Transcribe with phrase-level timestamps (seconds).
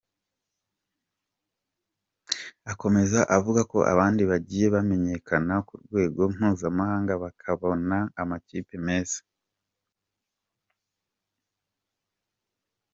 [2.71, 9.19] Akomeza avuga ko abandi bagiye bamenyekana ku rwego mpuzamahanga bakabona amakipe meza.